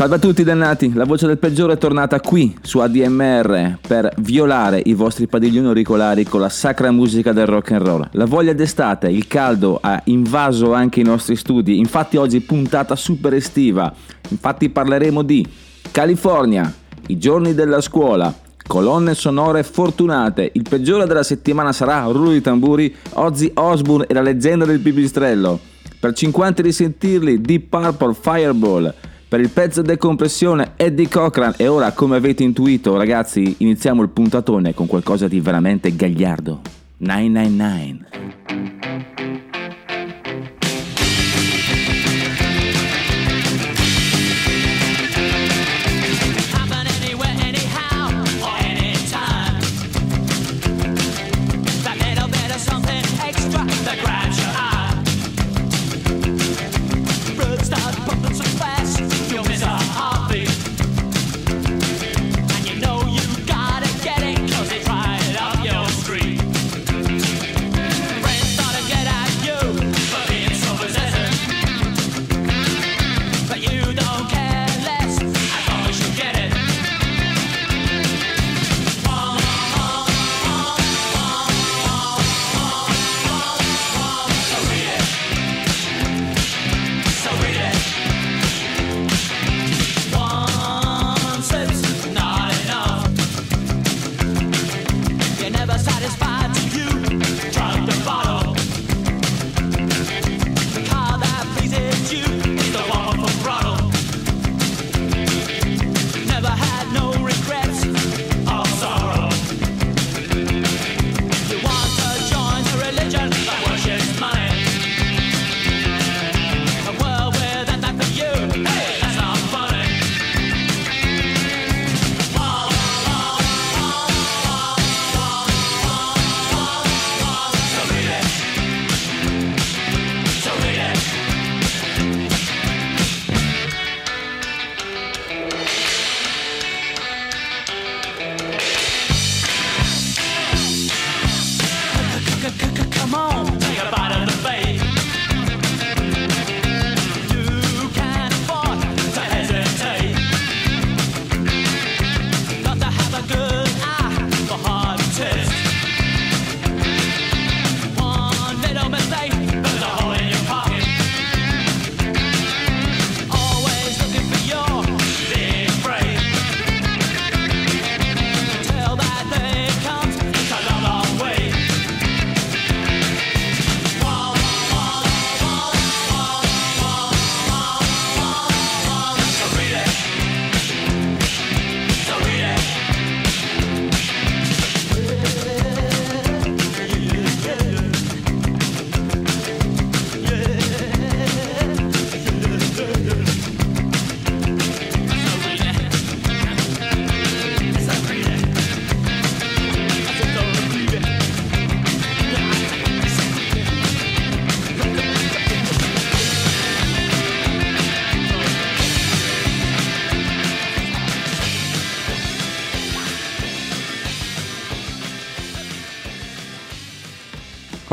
[0.00, 4.80] Salve a tutti dannati, la voce del peggiore è tornata qui su ADMR per violare
[4.82, 8.08] i vostri padiglioni auricolari con la sacra musica del rock and roll.
[8.12, 13.34] La voglia d'estate, il caldo ha invaso anche i nostri studi, infatti oggi puntata super
[13.34, 13.92] estiva,
[14.28, 15.46] infatti parleremo di
[15.90, 16.72] California,
[17.08, 18.34] i giorni della scuola,
[18.66, 24.22] colonne sonore fortunate, il peggiore della settimana sarà rullo di tamburi, Ozzy Osbourne e la
[24.22, 25.60] leggenda del pipistrello.
[26.00, 28.94] Per 50 risentirli, Deep Purple Fireball.
[29.30, 34.74] Per il pezzo decompressione Eddie Cochran e ora come avete intuito ragazzi iniziamo il puntatone
[34.74, 36.62] con qualcosa di veramente gagliardo.
[36.96, 39.09] 999.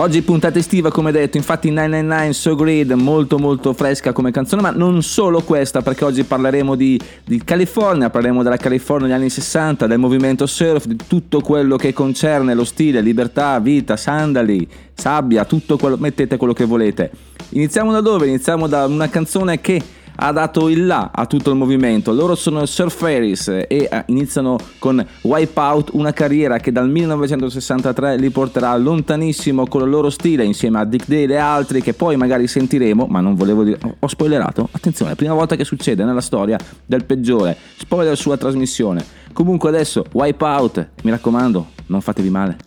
[0.07, 4.69] Oggi puntata estiva come detto, infatti 999 So Great, molto molto fresca come canzone, ma
[4.69, 9.85] non solo questa perché oggi parleremo di, di California, parleremo della California degli anni 60,
[9.85, 15.75] del movimento surf, di tutto quello che concerne lo stile, libertà, vita, sandali, sabbia, tutto
[15.75, 17.11] quello, mettete quello che volete.
[17.49, 18.27] Iniziamo da dove?
[18.27, 19.81] Iniziamo da una canzone che
[20.19, 22.11] ha dato il là a tutto il movimento.
[22.11, 28.29] Loro sono Surf Fairies e eh, iniziano con Wipeout, una carriera che dal 1963 li
[28.29, 32.47] porterà lontanissimo con il loro stile insieme a Dick Dale e altri che poi magari
[32.47, 33.79] sentiremo, ma non volevo dire...
[33.99, 34.67] Ho spoilerato?
[34.71, 37.55] Attenzione, è la prima volta che succede nella storia del peggiore.
[37.77, 39.03] Spoiler sulla trasmissione.
[39.33, 42.66] Comunque adesso Wipeout, mi raccomando, non fatevi male.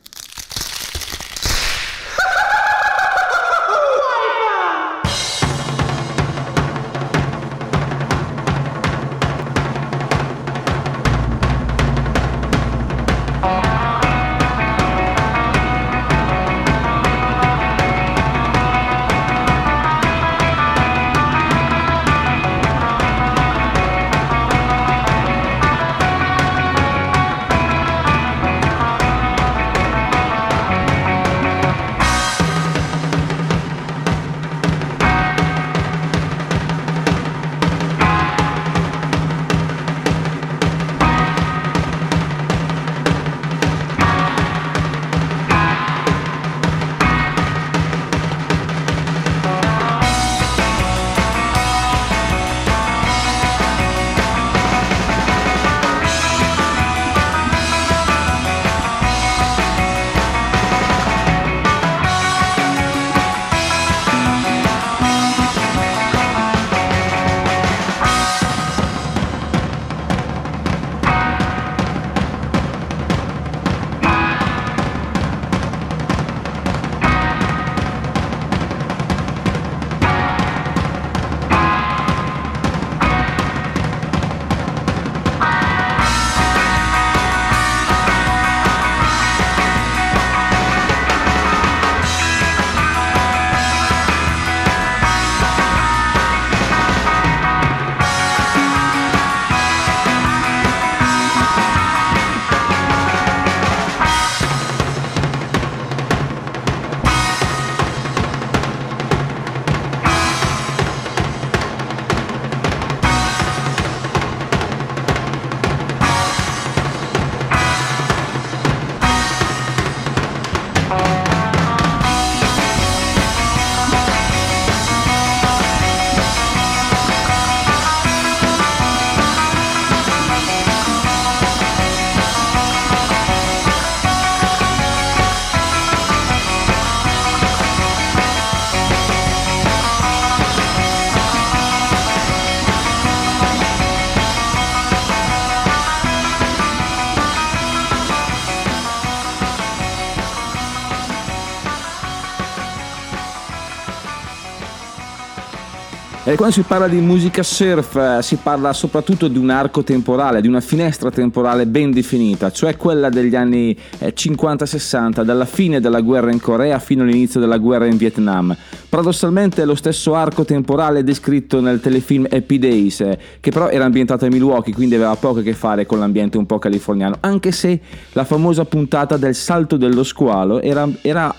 [156.30, 160.40] E quando si parla di musica surf eh, si parla soprattutto di un arco temporale,
[160.40, 166.00] di una finestra temporale ben definita, cioè quella degli anni eh, 50-60, dalla fine della
[166.00, 168.56] guerra in Corea fino all'inizio della guerra in Vietnam.
[168.88, 173.84] Paradossalmente è lo stesso arco temporale descritto nel telefilm Happy Days, eh, che però era
[173.84, 177.50] ambientato a Milwaukee, quindi aveva poco a che fare con l'ambiente un po' californiano, anche
[177.50, 177.80] se
[178.12, 181.34] la famosa puntata del salto dello squalo era, era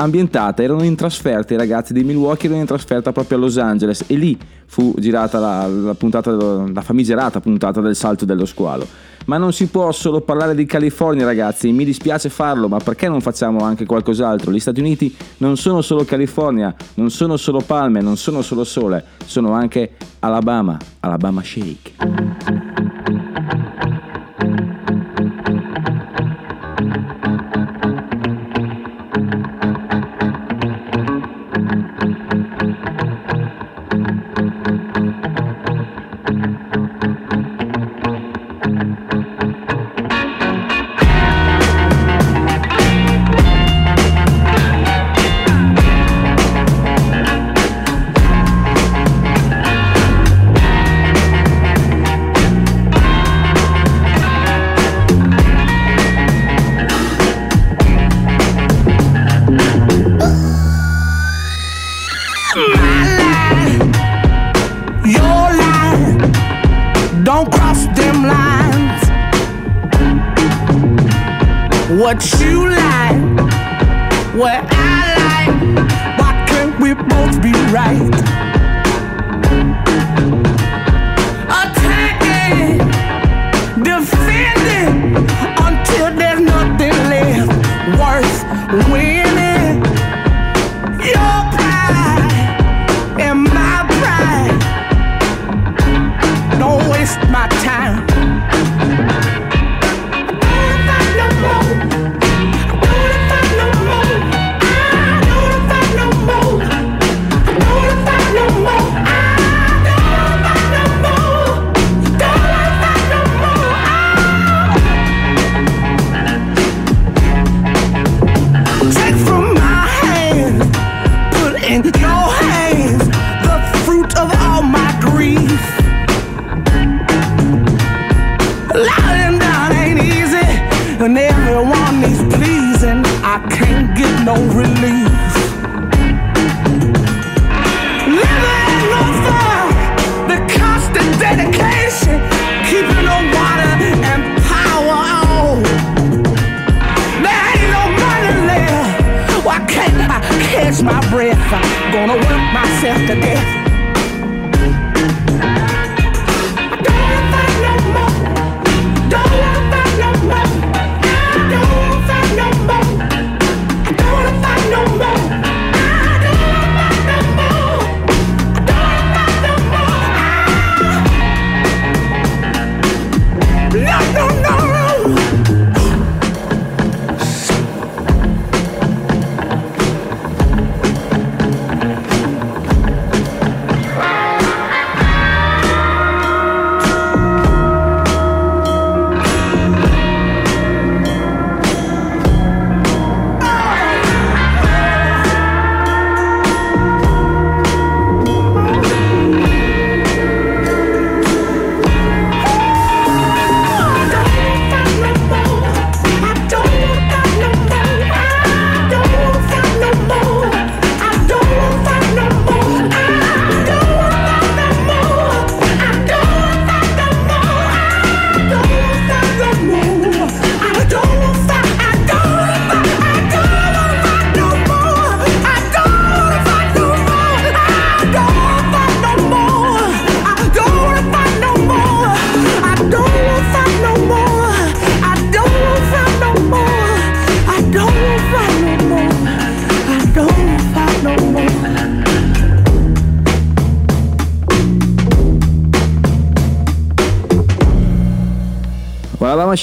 [0.00, 4.04] ambientata, erano in trasferta i ragazzi di Milwaukee, erano in trasferta proprio a Los Angeles
[4.06, 8.86] e lì fu girata la, la puntata, la famigerata puntata del salto dello squalo.
[9.26, 13.20] Ma non si può solo parlare di California ragazzi, mi dispiace farlo, ma perché non
[13.20, 14.52] facciamo anche qualcos'altro?
[14.52, 19.04] Gli Stati Uniti non sono solo California, non sono solo palme, non sono solo sole,
[19.24, 23.67] sono anche Alabama, Alabama Shake.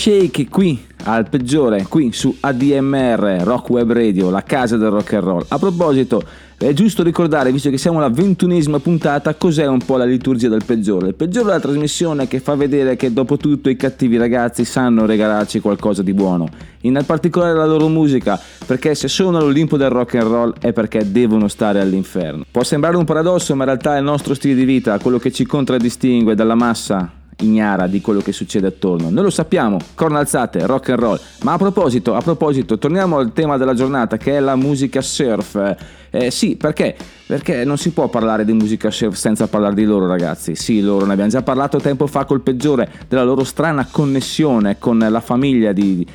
[0.05, 5.23] Shake qui al peggiore, qui su ADMR Rock Web Radio, la casa del rock and
[5.23, 5.45] roll.
[5.47, 6.21] A proposito,
[6.57, 10.63] È giusto ricordare, visto che siamo alla ventunesima puntata, cos'è un po' la liturgia del
[10.63, 11.07] peggiore.
[11.07, 15.07] Il peggiore è la trasmissione che fa vedere che dopo tutto i cattivi ragazzi sanno
[15.07, 16.47] regalarci qualcosa di buono.
[16.81, 21.11] In particolare la loro musica, perché se sono all'Olimpo del rock and roll è perché
[21.11, 22.45] devono stare all'inferno.
[22.49, 25.31] Può sembrare un paradosso, ma in realtà è il nostro stile di vita, quello che
[25.31, 29.09] ci contraddistingue dalla massa ignara di quello che succede attorno.
[29.09, 31.19] Noi lo sappiamo, corna alzate, rock and roll.
[31.43, 35.75] Ma a proposito, a proposito, torniamo al tema della giornata che è la musica surf.
[36.09, 36.95] Eh, sì, perché?
[37.25, 40.55] Perché non si può parlare di musica surf senza parlare di loro ragazzi.
[40.55, 44.97] Sì, loro ne abbiamo già parlato tempo fa col peggiore della loro strana connessione con
[44.97, 46.05] la famiglia di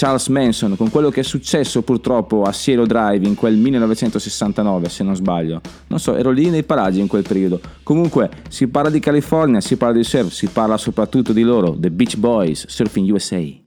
[0.00, 5.04] Charles Manson, con quello che è successo purtroppo a Cielo Drive in quel 1969, se
[5.04, 5.60] non sbaglio.
[5.88, 7.60] Non so, ero lì nei paraggi in quel periodo.
[7.82, 11.90] Comunque, si parla di California, si parla di surf, si parla soprattutto di loro, The
[11.90, 13.59] Beach Boys, Surfing USA.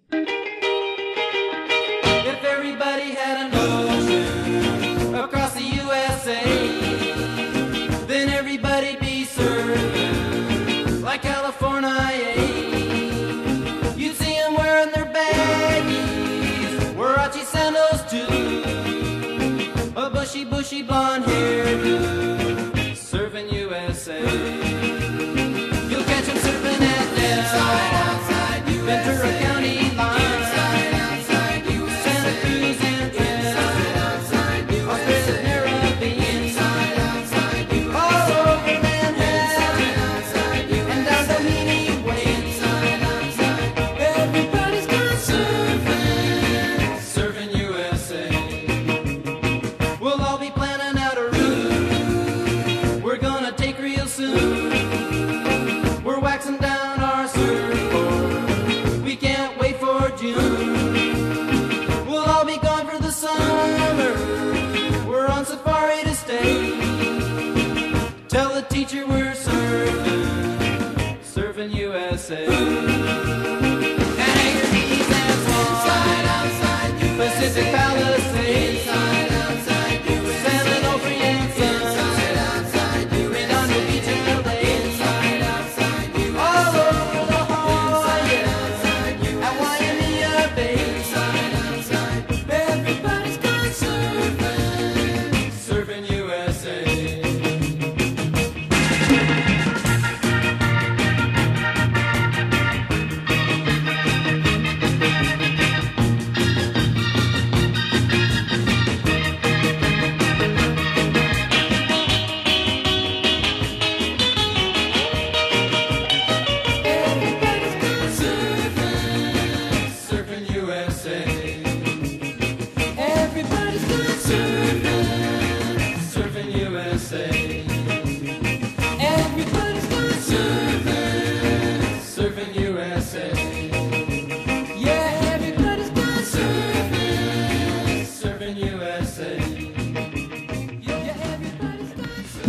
[20.14, 24.63] Bushy, bushy blonde hairdo, serving USA.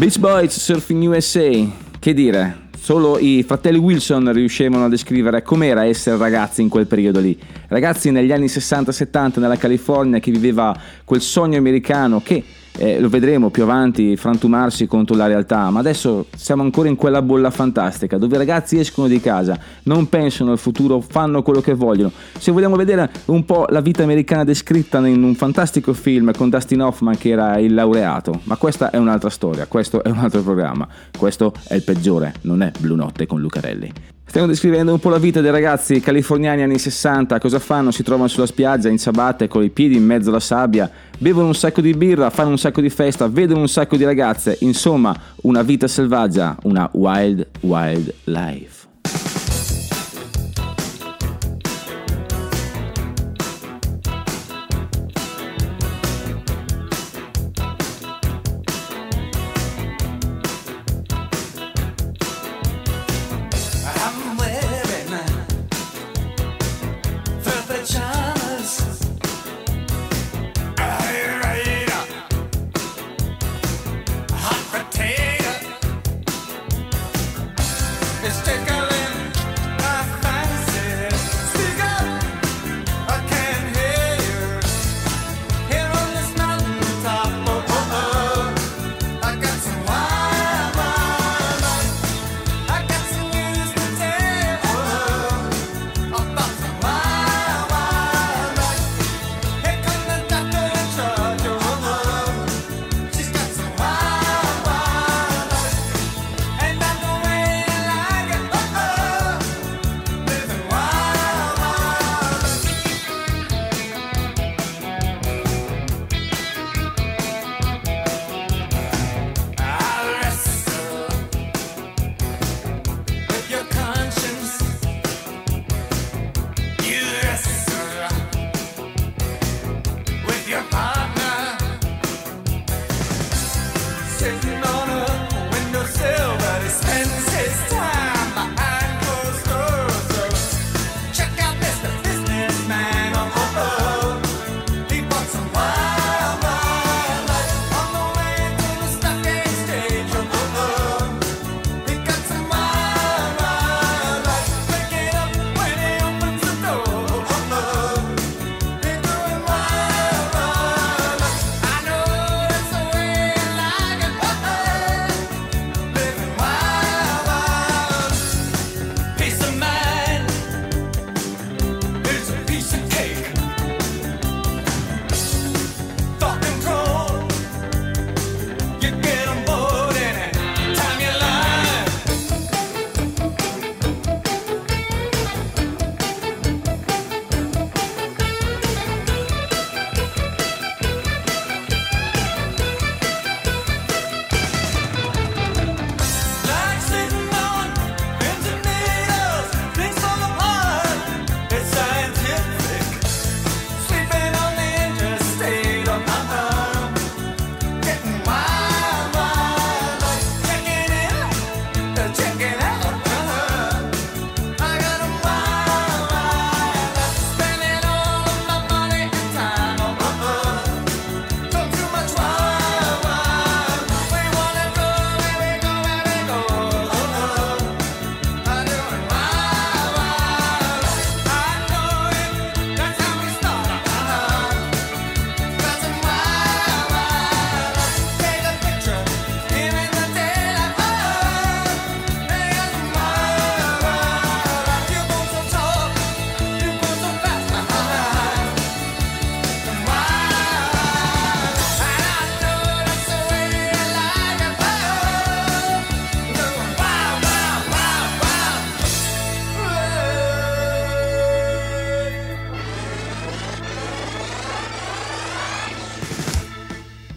[0.04, 1.50] Beach Boys, Surfing USA.
[1.98, 2.68] Che dire?
[2.78, 7.40] Solo i fratelli Wilson riuscivano a descrivere com'era essere ragazzi in quel periodo lì.
[7.68, 12.44] Ragazzi negli anni 60-70 nella California che viveva quel sogno americano che,
[12.78, 17.22] eh, lo vedremo più avanti, frantumarsi contro la realtà, ma adesso siamo ancora in quella
[17.22, 21.74] bolla fantastica dove i ragazzi escono di casa, non pensano al futuro, fanno quello che
[21.74, 22.10] vogliono.
[22.38, 26.82] Se vogliamo vedere un po' la vita americana descritta in un fantastico film con Dustin
[26.82, 30.86] Hoffman che era il laureato, ma questa è un'altra storia, questo è un altro programma,
[31.16, 34.13] questo è il peggiore, non è Blu Notte con Lucarelli.
[34.26, 37.92] Stiamo descrivendo un po' la vita dei ragazzi californiani anni 60, cosa fanno?
[37.92, 41.54] Si trovano sulla spiaggia in ciabatte con i piedi in mezzo alla sabbia, bevono un
[41.54, 45.62] sacco di birra, fanno un sacco di festa, vedono un sacco di ragazze, insomma una
[45.62, 49.33] vita selvaggia, una wild wild life.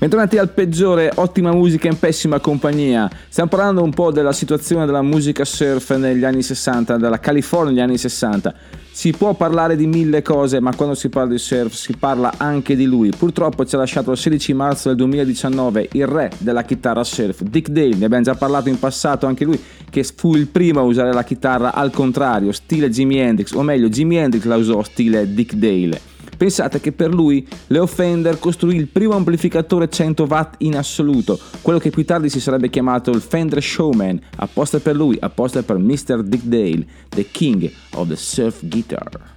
[0.08, 3.12] Bentornati al peggiore, ottima musica in pessima compagnia.
[3.28, 7.82] Stiamo parlando un po' della situazione della musica surf negli anni 60, della California negli
[7.82, 8.54] anni 60.
[8.90, 12.78] Si può parlare di mille cose, ma quando si parla di surf si parla anche
[12.78, 13.10] di lui.
[13.10, 17.68] Purtroppo ci ha lasciato il 16 marzo del 2019 il re della chitarra surf, Dick
[17.68, 17.98] Dale.
[17.98, 21.26] Ne abbiamo già parlato in passato anche lui, che fu il primo a usare la
[21.26, 26.16] chitarra al contrario, stile Jimi Hendrix, o meglio, Jimi Hendrix la usò stile Dick Dale.
[26.38, 31.80] Pensate che per lui Leo Fender costruì il primo amplificatore 100 watt in assoluto, quello
[31.80, 36.24] che più tardi si sarebbe chiamato il Fender Showman, apposta per lui, apposta per Mr.
[36.24, 39.37] Dick Dale, the king of the surf guitar.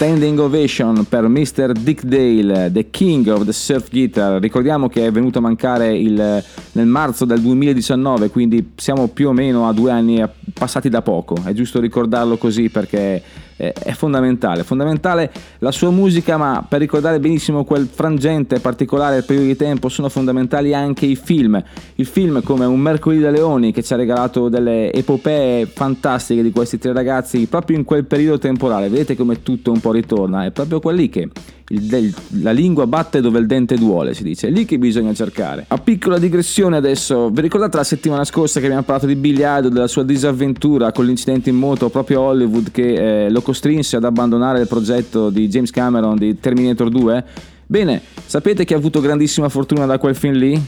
[0.00, 1.72] Standing ovation per Mr.
[1.72, 4.40] Dick Dale, the king of the surf guitar.
[4.40, 9.32] Ricordiamo che è venuto a mancare il- nel marzo del 2019, quindi siamo più o
[9.32, 11.36] meno a due anni passati da poco.
[11.44, 13.22] È giusto ricordarlo così perché
[13.60, 14.64] è, fondamentale.
[14.64, 19.88] Fondamentale la sua musica, ma per ricordare benissimo quel frangente particolare del periodo di tempo
[19.90, 21.62] sono fondamentali anche i film.
[21.96, 26.50] Il film come Un Mercoledì da Leoni che ci ha regalato delle epopee fantastiche di
[26.50, 28.88] questi tre ragazzi proprio in quel periodo temporale.
[28.88, 31.28] Vedete come tutto un po' ritorna, è proprio quelli che
[31.72, 35.14] il- del- la lingua batte dove il dente duole, si dice, è lì che bisogna
[35.14, 35.64] cercare.
[35.68, 39.70] A piccola digressione adesso, vi ricordate la settimana scorsa che abbiamo parlato di Billy Idol,
[39.70, 44.04] della sua disavventura con l'incidente in moto proprio a Hollywood che eh, lo costrinse ad
[44.04, 47.24] abbandonare il progetto di James Cameron di Terminator 2?
[47.66, 50.60] Bene, sapete che ha avuto grandissima fortuna da quel film lì?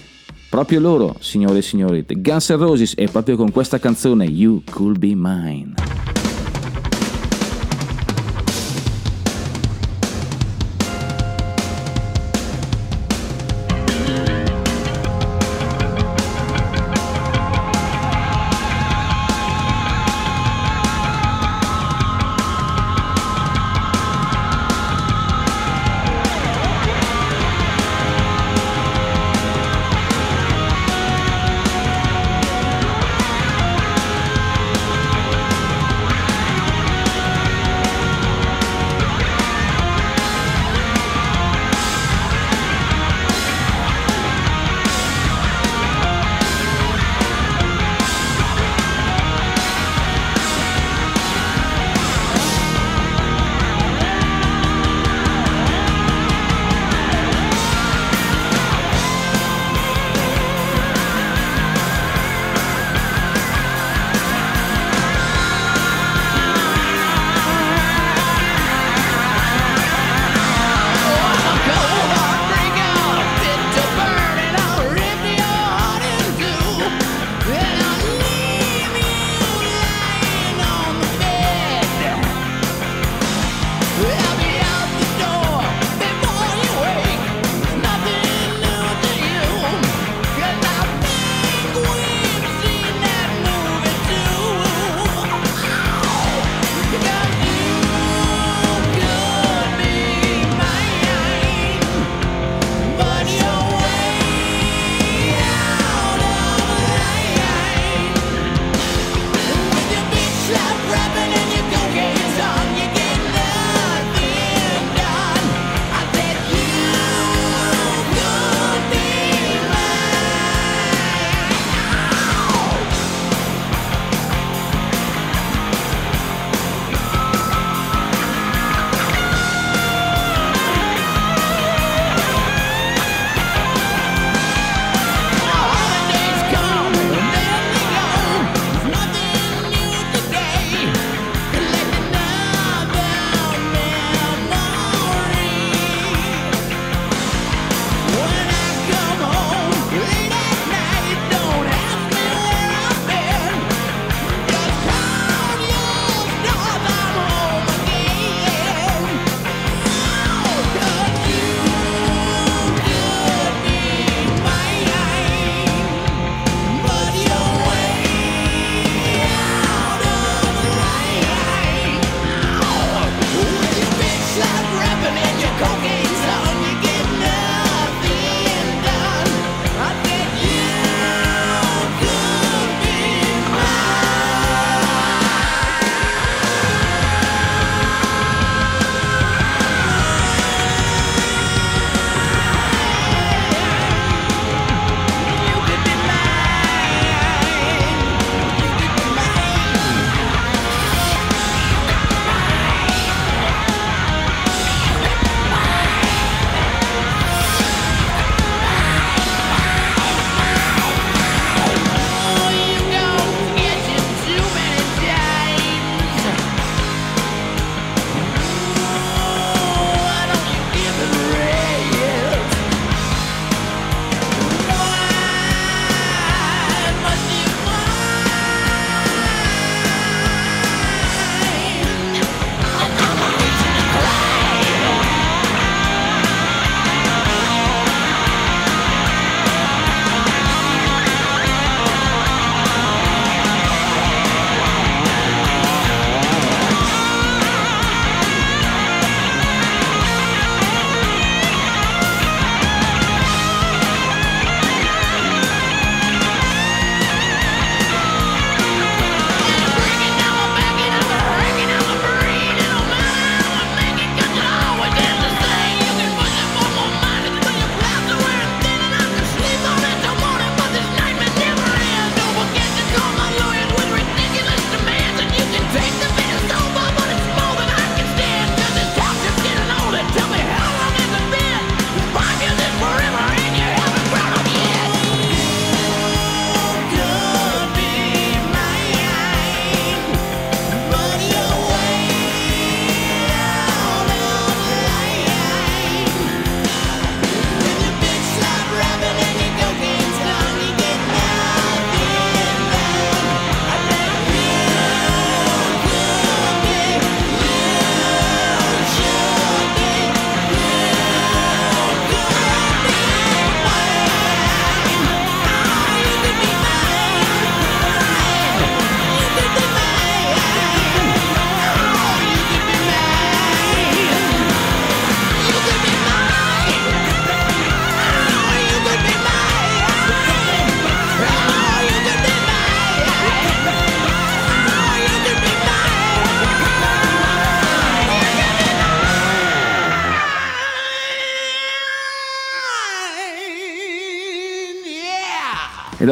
[0.48, 4.62] Proprio loro, signore e signori, The Guns N' Roses e proprio con questa canzone You
[4.70, 5.72] Could Be Mine.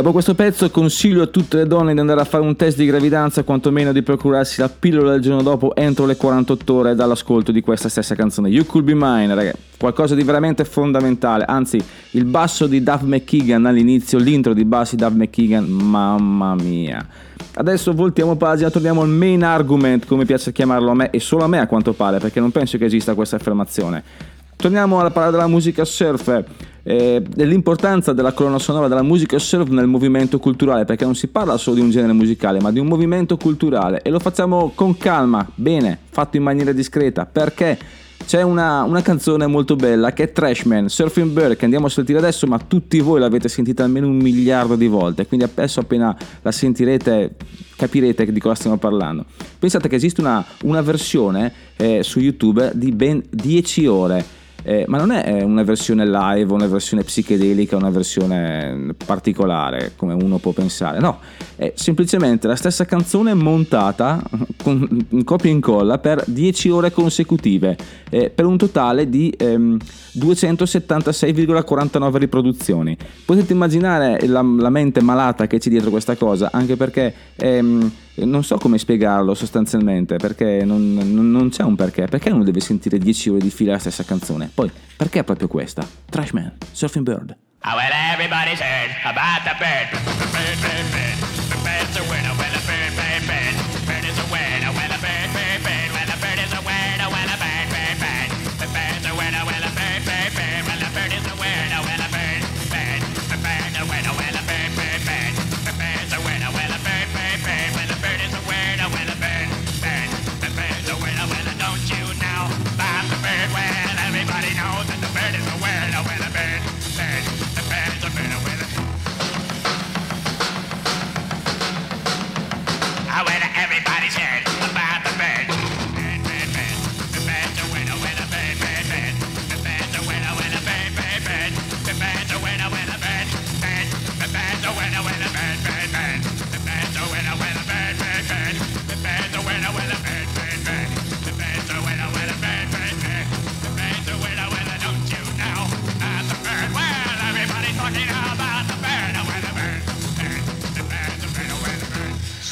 [0.01, 2.87] Dopo questo pezzo consiglio a tutte le donne di andare a fare un test di
[2.87, 7.61] gravidanza, quantomeno di procurarsi la pillola del giorno dopo entro le 48 ore dall'ascolto di
[7.61, 8.49] questa stessa canzone.
[8.49, 11.45] You Could Be Mine, ragazzi, qualcosa di veramente fondamentale.
[11.45, 11.83] Anzi,
[12.13, 17.07] il basso di Duff McKeegan all'inizio, l'intro di bassi Duff McKeegan, mamma mia.
[17.55, 21.49] Adesso voltiamo pagina, torniamo al main argument, come piace chiamarlo a me, e solo a
[21.49, 24.39] me a quanto pare, perché non penso che esista questa affermazione.
[24.61, 26.45] Torniamo alla parola della musica surf
[26.83, 31.57] eh, dell'importanza della colonna sonora della musica surf nel movimento culturale, perché non si parla
[31.57, 35.49] solo di un genere musicale, ma di un movimento culturale e lo facciamo con calma,
[35.55, 37.79] bene, fatto in maniera discreta, perché
[38.27, 42.19] c'è una, una canzone molto bella che è Trashman, Surfing Bird, che andiamo a sentire
[42.19, 46.53] adesso, ma tutti voi l'avete sentita almeno un miliardo di volte, quindi adesso appena la
[46.53, 47.35] sentirete
[47.77, 49.25] capirete di cosa stiamo parlando.
[49.59, 54.39] Pensate che esiste una, una versione eh, su YouTube di ben 10 ore.
[54.63, 60.15] Eh, ma non è eh, una versione live, una versione psichedelica, una versione particolare come
[60.15, 60.99] uno può pensare.
[60.99, 61.19] No,
[61.57, 64.23] è semplicemente la stessa canzone montata
[64.63, 67.77] con, in copia e incolla per 10 ore consecutive,
[68.11, 69.79] eh, per un totale di ehm,
[70.19, 72.97] 276,49 riproduzioni.
[73.25, 77.91] Potete immaginare la, la mente malata che c'è dietro questa cosa, anche perché ehm,
[78.25, 82.07] non so come spiegarlo sostanzialmente, perché non, non- non c'è un perché.
[82.07, 84.51] Perché uno deve sentire 10 ore di fila la stessa canzone?
[84.53, 85.87] Poi, perché proprio questa?
[86.09, 87.37] Trashman, Surfing Bird.
[87.63, 87.91] Oh, well,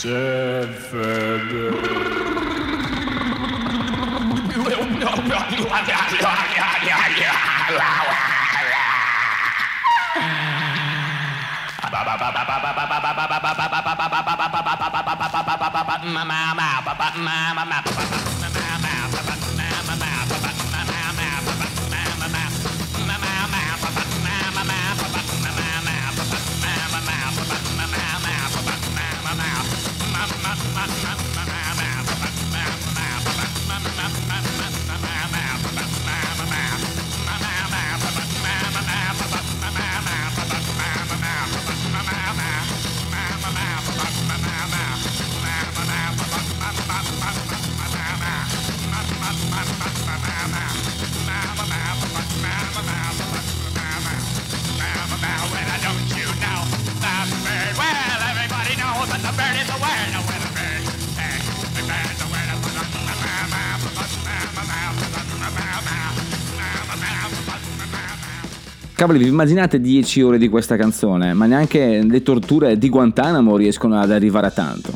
[0.08, 0.48] bird.
[17.90, 18.27] Don't
[69.08, 73.98] Cavoli, vi immaginate 10 ore di questa canzone, ma neanche le torture di Guantanamo riescono
[73.98, 74.92] ad arrivare a tanto.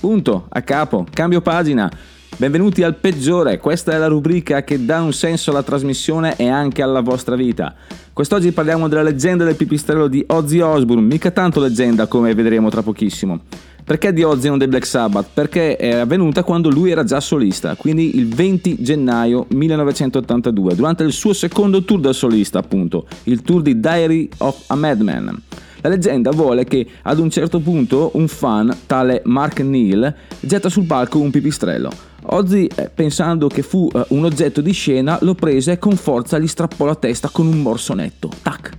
[0.00, 1.90] Punto, a capo, cambio pagina.
[2.38, 6.80] Benvenuti al peggiore, questa è la rubrica che dà un senso alla trasmissione e anche
[6.80, 7.74] alla vostra vita.
[8.10, 12.82] Quest'oggi parliamo della leggenda del pipistrello di Ozzy Osbourne, mica tanto leggenda come vedremo tra
[12.82, 13.40] pochissimo.
[13.86, 15.28] Perché di Ozzy non dei Black Sabbath?
[15.32, 21.12] Perché è avvenuta quando lui era già solista, quindi il 20 gennaio 1982, durante il
[21.12, 25.40] suo secondo tour da solista, appunto, il tour di Diary of a Madman.
[25.82, 30.86] La leggenda vuole che ad un certo punto un fan, tale Mark Neal, getta sul
[30.86, 31.92] palco un pipistrello.
[32.22, 36.40] Ozzy, eh, pensando che fu eh, un oggetto di scena, lo prese e con forza
[36.40, 38.32] gli strappò la testa con un morso netto.
[38.42, 38.72] Tac!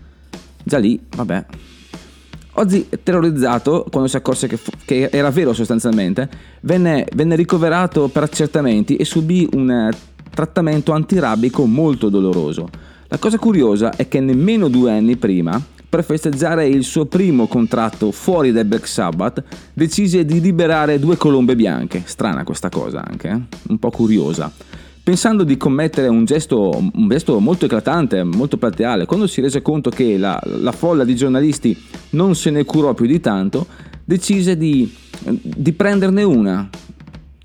[0.65, 1.45] Già lì, vabbè,
[2.59, 6.27] Ozzy, terrorizzato, quando si accorse che, fu- che era vero sostanzialmente,
[6.61, 9.91] venne, venne ricoverato per accertamenti e subì un eh,
[10.31, 12.67] trattamento antirabico molto doloroso.
[13.09, 18.11] La cosa curiosa è che nemmeno due anni prima, per festeggiare il suo primo contratto
[18.11, 19.43] fuori dai Black Sabbath,
[19.73, 22.01] decise di liberare due colombe bianche.
[22.05, 23.39] Strana questa cosa anche, eh?
[23.69, 24.51] un po' curiosa
[25.07, 29.05] pensando di commettere un gesto, un gesto molto eclatante, molto plateale.
[29.05, 33.05] Quando si rese conto che la, la folla di giornalisti non se ne curò più
[33.05, 33.67] di tanto,
[34.03, 36.67] decise di, di prenderne una.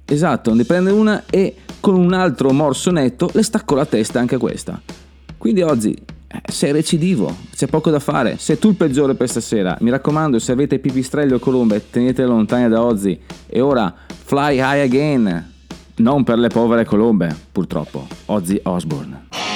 [0.04, 4.38] Esatto, ne prende una e con un altro morso netto le staccò la testa anche
[4.38, 4.82] questa.
[5.38, 8.38] Quindi oggi eh, sei recidivo, c'è poco da fare.
[8.38, 9.76] Sei tu il peggiore per stasera.
[9.82, 13.20] Mi raccomando, se avete pipistrelli o colombe, tenete lontane da Ozzy.
[13.46, 15.50] E ora, fly high again!
[15.96, 18.06] Non per le povere colombe, purtroppo.
[18.26, 19.51] Ozzy Osbourne.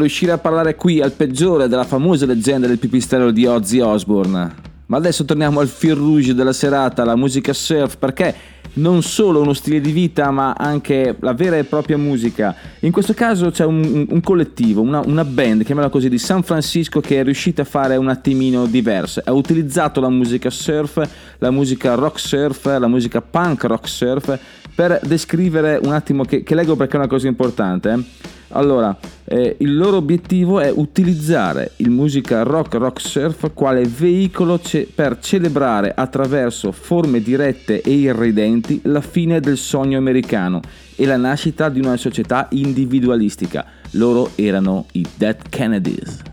[0.00, 4.68] riuscire a parlare qui al peggiore della famosa leggenda del pipistrello di Ozzy Osbourne.
[4.86, 8.34] Ma adesso torniamo al fil rouge della serata, la musica surf, perché
[8.72, 12.54] non solo uno stile di vita, ma anche la vera e propria musica.
[12.80, 17.00] In questo caso c'è un, un collettivo, una, una band, chiamiamola così, di San Francisco
[17.00, 19.20] che è riuscita a fare un attimino diverso.
[19.24, 24.38] Ha utilizzato la musica surf, la musica rock surf, la musica punk rock surf
[24.74, 27.90] per descrivere un attimo, che, che leggo perché è una cosa importante.
[27.92, 28.38] Eh?
[28.52, 34.88] Allora, eh, il loro obiettivo è utilizzare il musica rock rock surf quale veicolo ce-
[34.92, 40.60] per celebrare attraverso forme dirette e irridenti la fine del sogno americano
[40.96, 43.64] e la nascita di una società individualistica.
[43.92, 46.29] Loro erano i Dead Kennedys.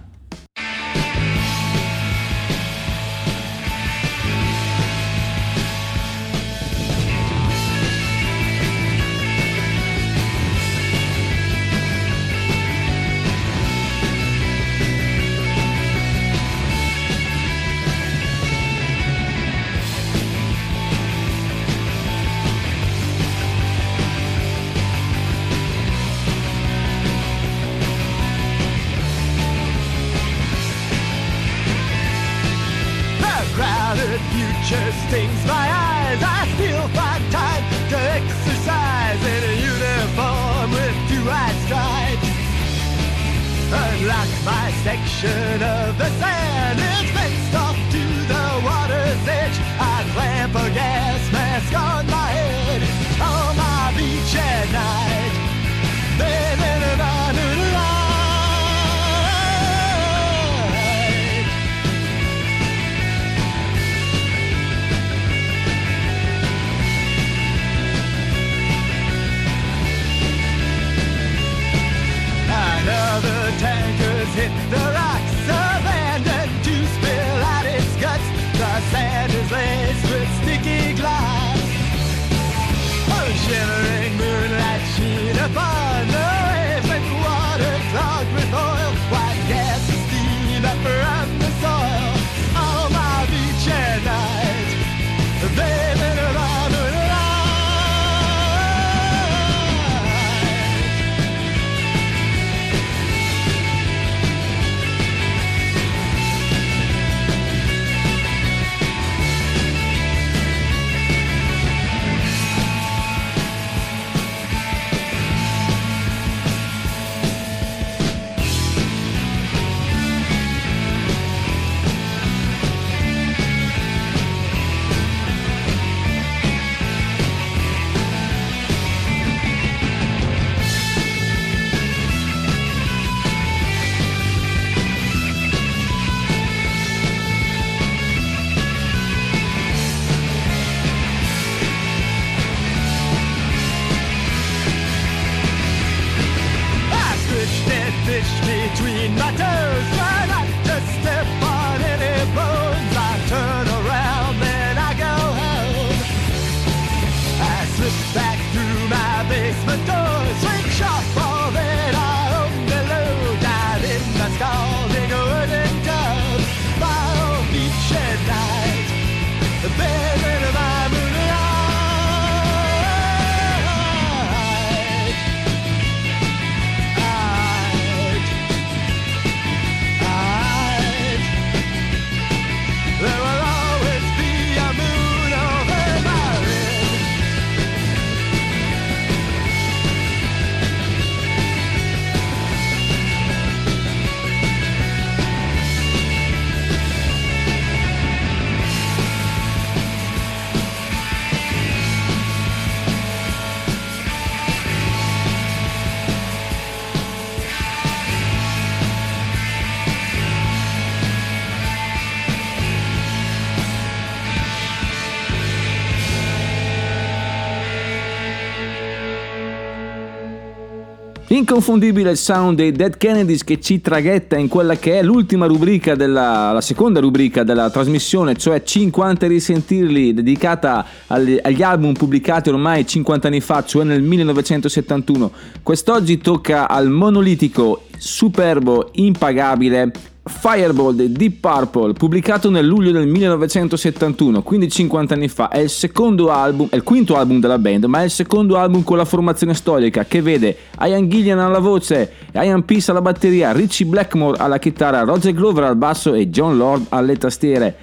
[221.38, 225.94] Inconfondibile il sound dei Dead Kennedys che ci traghetta in quella che è l'ultima rubrica
[225.94, 232.88] della la seconda rubrica della trasmissione, cioè 50 risentirli, dedicata agli, agli album pubblicati ormai
[232.88, 235.32] 50 anni fa, cioè nel 1971.
[235.62, 239.92] Quest'oggi tocca al monolitico, superbo, impagabile
[240.28, 245.70] Fireball dei Deep Purple, pubblicato nel luglio del 1971, quindi 50 anni fa, è il
[245.70, 249.06] secondo album, è il quinto album della band, ma è il secondo album con la
[249.06, 254.60] formazione storica che vede Ian Gillian alla voce, Ian Peace alla batteria, Richie Blackmore alla
[254.60, 257.76] chitarra, Roger Glover al basso e John Lord alle tastiere.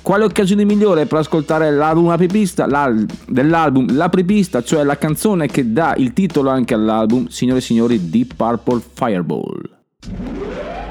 [0.00, 5.94] Quale occasione migliore per ascoltare l'album apripista, l'al- dell'album L'apripista, cioè la canzone che dà
[5.96, 10.81] il titolo anche all'album, signore e signori, Deep Purple Fireball.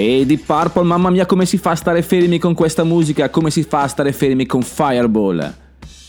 [0.00, 3.50] E Deep Purple, mamma mia come si fa a stare fermi con questa musica, come
[3.50, 5.52] si fa a stare fermi con Fireball.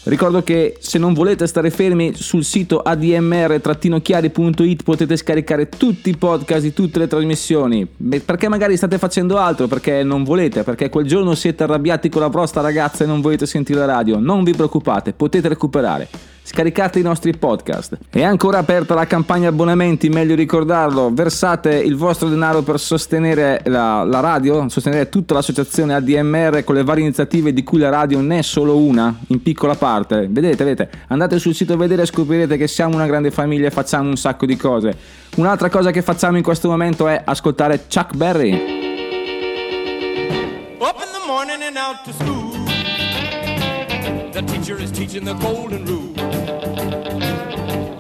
[0.04, 6.62] Ricordo che se non volete stare fermi sul sito admr-chiari.it potete scaricare tutti i podcast
[6.62, 7.86] di tutte le trasmissioni.
[7.86, 12.28] Perché magari state facendo altro, perché non volete, perché quel giorno siete arrabbiati con la
[12.28, 14.20] vostra ragazza e non volete sentire la radio.
[14.20, 16.08] Non vi preoccupate, potete recuperare.
[16.54, 17.98] Scaricate i nostri podcast.
[18.10, 21.10] È ancora aperta la campagna abbonamenti, meglio ricordarlo.
[21.10, 26.84] Versate il vostro denaro per sostenere la, la radio, sostenere tutta l'associazione ADMR con le
[26.84, 30.28] varie iniziative di cui la radio ne è solo una, in piccola parte.
[30.30, 33.72] Vedete, vedete, andate sul sito a vedere e scoprirete che siamo una grande famiglia e
[33.72, 34.94] facciamo un sacco di cose.
[35.38, 38.52] Un'altra cosa che facciamo in questo momento è ascoltare Chuck Berry.
[40.80, 42.52] Up in the morning and out to school.
[44.34, 46.11] The teacher is teaching the golden rule.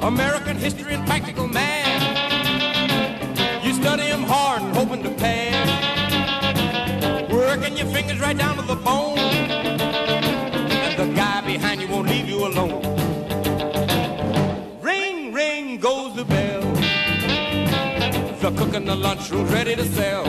[0.01, 2.01] American history and practical math.
[3.63, 5.67] You study 'em hard and hoping to pass.
[7.29, 9.19] Working your fingers right down to the bone.
[9.19, 12.81] And the guy behind you won't leave you alone.
[14.81, 16.63] Ring, ring goes the bell.
[18.41, 20.25] The cook in the lunchroom's ready to sell.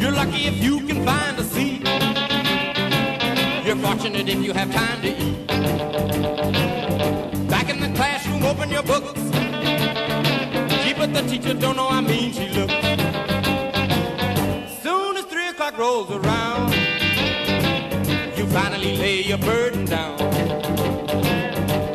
[0.00, 1.86] You're lucky if you can find a seat.
[3.64, 6.63] You're fortunate if you have time to eat.
[8.64, 9.20] Open your books.
[10.82, 12.72] Gee, but the teacher don't know how mean she looks.
[14.82, 16.72] Soon as three o'clock rolls around,
[18.36, 20.16] you finally lay your burden down.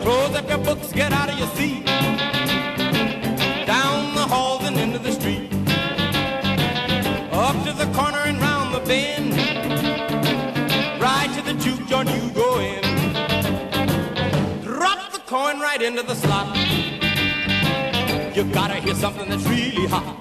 [0.01, 1.85] Close up your books, get out of your seat.
[3.65, 5.51] Down the halls and into the street.
[7.31, 9.33] Up to the corner and round the bend.
[11.01, 12.83] Right to the juke joint you go in.
[14.63, 16.38] Drop the coin right into the slot.
[18.51, 20.17] Gotta hear something that's really hot.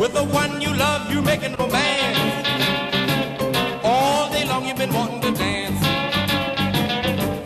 [0.00, 2.48] With the one you love, you're making romance.
[3.82, 5.80] All day long you've been wanting to dance.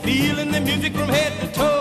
[0.05, 1.76] Feeling the music from head to toe.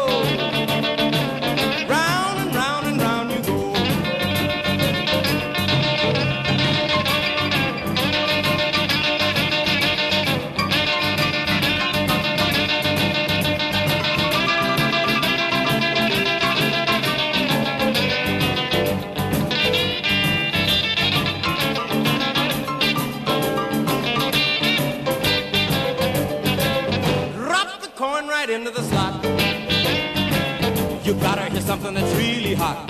[31.65, 32.87] Something that's really hot.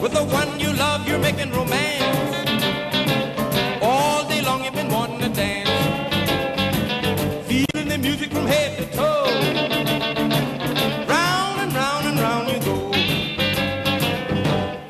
[0.00, 2.46] With the one you love, you're making romance.
[3.82, 5.68] All day long you've been wanting to dance.
[7.48, 9.24] Feeling the music from head to toe.
[11.08, 12.92] Round and round and round you go.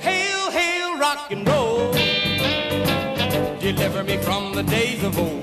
[0.01, 1.91] Hail, hail, rock and roll.
[3.61, 5.40] Deliver me from the days of old.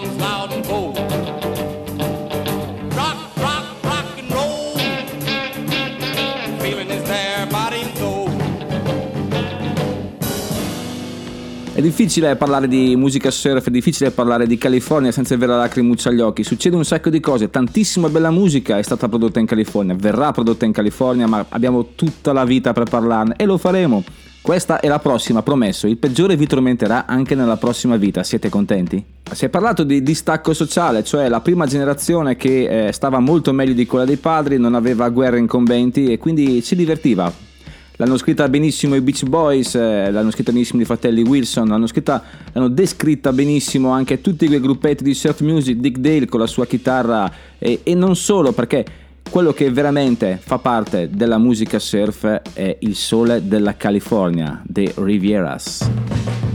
[0.00, 0.98] Drums loud and bold.
[11.72, 16.10] È difficile parlare di musica surf, è difficile parlare di California senza avere la lacrimuccia
[16.10, 16.44] agli occhi.
[16.44, 20.66] Succede un sacco di cose, tantissima bella musica è stata prodotta in California, verrà prodotta
[20.66, 24.04] in California, ma abbiamo tutta la vita per parlarne e lo faremo.
[24.42, 25.86] Questa è la prossima, promesso.
[25.86, 28.22] Il peggiore vi tormenterà anche nella prossima vita.
[28.22, 29.04] Siete contenti?
[29.30, 33.74] Si è parlato di distacco sociale, cioè la prima generazione che eh, stava molto meglio
[33.74, 37.30] di quella dei padri, non aveva guerre incombenti e quindi si divertiva.
[37.96, 42.22] L'hanno scritta benissimo i Beach Boys, eh, l'hanno scritta benissimo i fratelli Wilson, l'hanno, scritta,
[42.52, 46.66] l'hanno descritta benissimo anche tutti quei gruppetti di surf music, Dick Dale con la sua
[46.66, 48.86] chitarra e, e non solo perché
[49.30, 56.49] quello che veramente fa parte della musica surf è il sole della California, The Rivieras.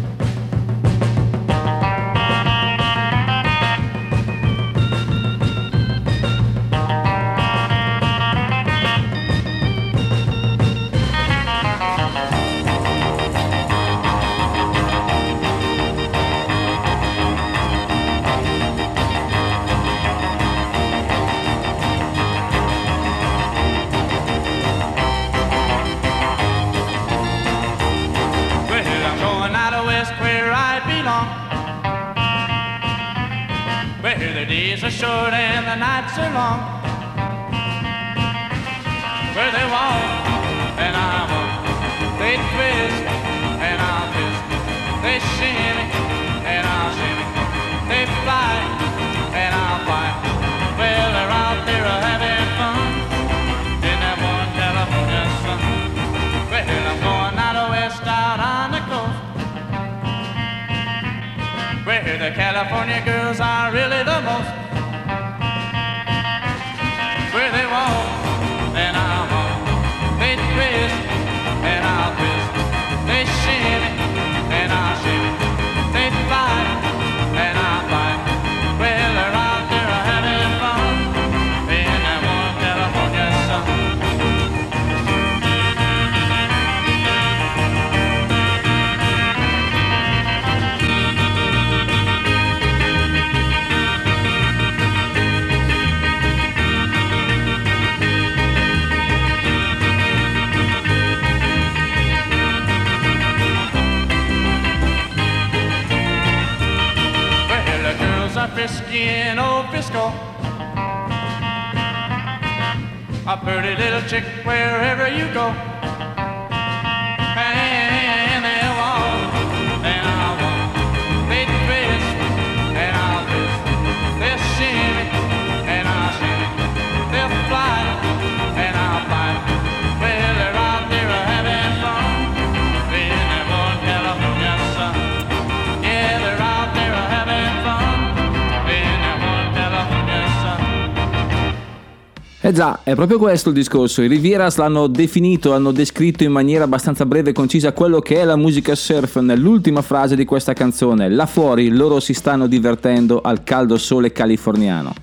[142.65, 144.01] Già, è proprio questo il discorso.
[144.01, 148.23] I Rivieras l'hanno definito, hanno descritto in maniera abbastanza breve e concisa quello che è
[148.23, 151.09] la musica surf nell'ultima frase di questa canzone.
[151.09, 154.93] Là fuori loro si stanno divertendo al caldo sole californiano.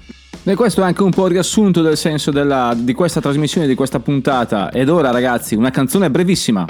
[0.45, 3.77] E questo è anche un po' il riassunto del senso della- di questa trasmissione, di
[3.77, 4.71] questa puntata.
[4.71, 6.67] Ed ora ragazzi, una canzone brevissima.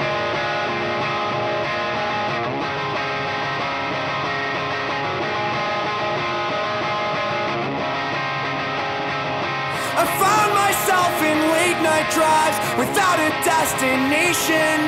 [13.82, 14.78] Destination.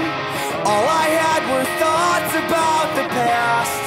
[0.62, 3.84] All I had were thoughts about the past.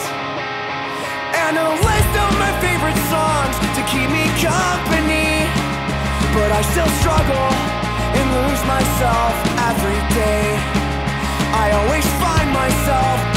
[1.32, 5.48] And a list of my favorite songs to keep me company.
[6.36, 7.50] But I still struggle
[8.20, 9.32] and lose myself
[9.72, 10.44] every day.
[11.56, 13.37] I always find myself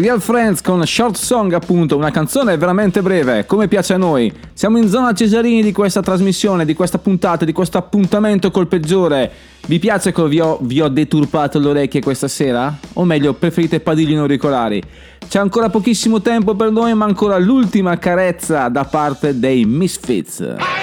[0.00, 4.32] Real Friends con Short Song appunto, una canzone veramente breve, come piace a noi.
[4.52, 9.30] Siamo in zona Cesarini di questa trasmissione, di questa puntata, di questo appuntamento col peggiore.
[9.66, 12.78] Vi piace che vi ho, vi ho deturpato le orecchie questa sera?
[12.94, 14.80] O meglio, preferite padigli non auricolari?
[15.28, 20.77] C'è ancora pochissimo tempo per noi, ma ancora l'ultima carezza da parte dei Misfits.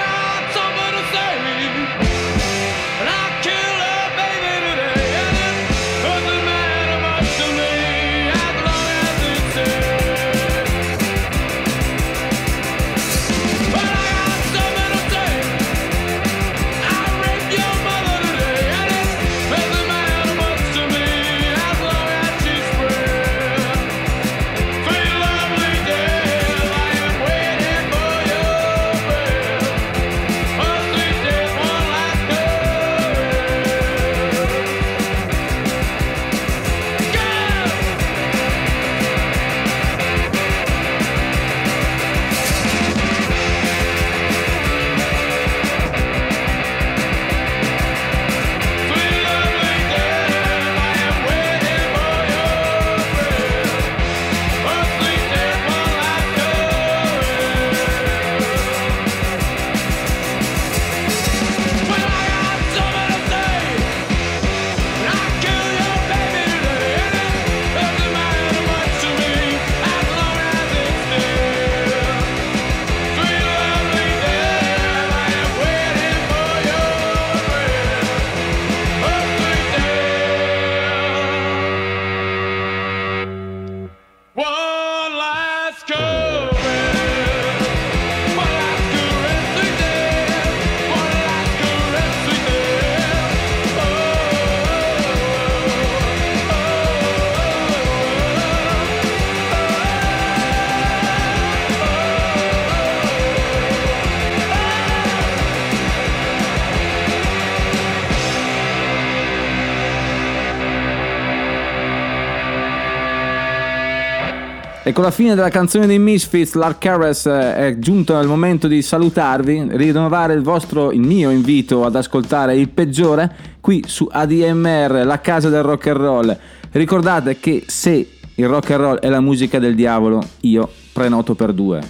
[114.96, 118.80] Con la fine della canzone dei Misfits, l'Art Caress eh, è giunto il momento di
[118.80, 125.20] salutarvi, rinnovare il vostro, il mio invito ad ascoltare il peggiore qui su ADMR, la
[125.20, 126.38] casa del rock and roll.
[126.70, 131.52] Ricordate che se il rock and roll è la musica del diavolo, io prenoto per
[131.52, 131.82] due.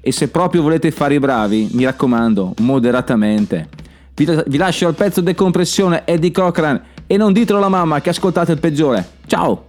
[0.00, 3.68] E se proprio volete fare i bravi, mi raccomando, moderatamente.
[4.12, 8.50] Vi, vi lascio al pezzo decompressione Eddie Cochran e non ditelo alla mamma che ascoltate
[8.50, 9.08] il peggiore.
[9.26, 9.66] Ciao!